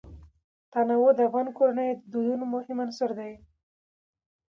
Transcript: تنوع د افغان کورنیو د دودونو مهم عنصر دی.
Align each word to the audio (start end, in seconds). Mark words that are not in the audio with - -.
تنوع 0.71 1.09
د 1.15 1.19
افغان 1.27 1.47
کورنیو 1.57 1.97
د 2.01 2.03
دودونو 2.13 2.45
مهم 2.53 2.77
عنصر 2.85 3.09
دی. 3.19 3.33